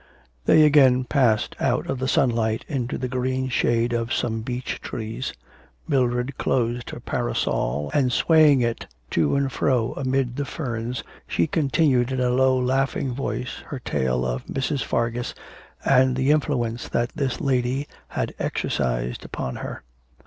[0.45, 5.31] They again passed out of the sunlight into the green shade of some beech trees.
[5.87, 12.11] Mildred closed her parasol, and swaying it to and fro amid the ferns she continued
[12.11, 14.83] in a low laughing voice her tale of Mrs.
[14.83, 15.35] Fargus
[15.85, 19.83] and the influence that this lady had exercised upon her.